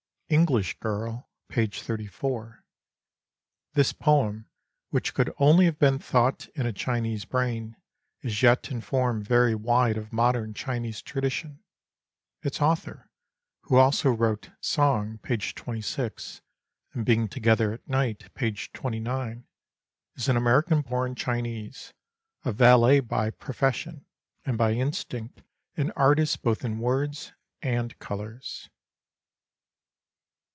English 0.33 0.79
Girl 0.79 1.29
(p. 1.49 1.65
34). 1.67 2.63
This 3.73 3.91
poem, 3.91 4.45
which 4.89 5.13
could 5.13 5.33
only 5.39 5.65
have 5.65 5.77
been 5.77 5.99
thought 5.99 6.47
in 6.55 6.65
a 6.65 6.71
Chinese 6.71 7.25
brain, 7.25 7.75
is 8.21 8.41
yet 8.41 8.71
in 8.71 8.79
form 8.79 9.21
very 9.21 9.53
wide 9.53 9.97
of 9.97 10.13
modern 10.13 10.53
Chinese 10.53 11.01
tradition. 11.01 11.59
Its 12.41 12.61
author, 12.61 13.09
who 13.63 13.75
also 13.75 14.09
wrote 14.09 14.51
Song 14.61 15.17
(p. 15.17 15.35
26) 15.35 16.41
and 16.93 17.05
Being 17.05 17.27
Together 17.27 17.73
at 17.73 17.85
Night 17.85 18.33
(p. 18.33 18.53
29), 18.53 19.45
is 20.15 20.29
an 20.29 20.37
American 20.37 20.79
born 20.79 21.13
Chinese, 21.13 21.91
a 22.45 22.53
valet 22.53 23.01
by 23.01 23.31
profession, 23.31 24.05
and 24.45 24.57
by 24.57 24.71
instinct 24.71 25.41
an 25.75 25.91
artist 25.97 26.41
both 26.41 26.63
in 26.63 26.79
words 26.79 27.33
and 27.61 27.99
colours. 27.99 28.69